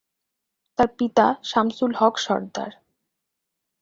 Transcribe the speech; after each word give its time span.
তার 0.77 0.89
পিতা 0.97 1.25
শামসুল 1.43 1.91
হক 1.99 2.15
সরদার। 2.17 2.71